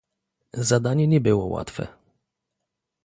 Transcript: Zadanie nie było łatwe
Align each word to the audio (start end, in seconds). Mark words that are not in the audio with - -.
Zadanie 0.53 1.07
nie 1.07 1.21
było 1.21 1.45
łatwe 1.45 1.87